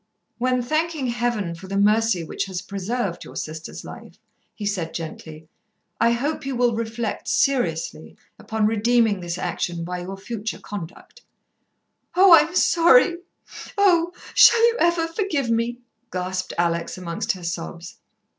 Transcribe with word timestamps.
"When 0.39 0.63
thanking 0.63 1.05
Heaven 1.09 1.53
for 1.53 1.67
the 1.67 1.77
mercy 1.77 2.23
which 2.23 2.45
has 2.45 2.63
preserved 2.63 3.23
your 3.23 3.35
sister's 3.35 3.85
life," 3.85 4.17
he 4.55 4.65
said 4.65 4.95
gently, 4.95 5.47
"I 5.99 6.13
hope 6.13 6.43
you 6.43 6.55
will 6.55 6.73
reflect 6.75 7.27
seriously 7.27 8.17
upon 8.39 8.65
redeeming 8.65 9.19
this 9.19 9.37
action 9.37 9.83
by 9.83 9.99
your 9.99 10.17
future 10.17 10.57
conduct." 10.57 11.21
"Oh, 12.15 12.33
I'm 12.33 12.55
sorry 12.55 13.17
oh, 13.77 14.11
shall 14.33 14.61
you 14.63 14.77
ever 14.79 15.05
forgive 15.05 15.51
me?" 15.51 15.77
gasped 16.11 16.53
Alex, 16.57 16.97
amongst 16.97 17.33
her 17.33 17.43
sobs. 17.43 17.99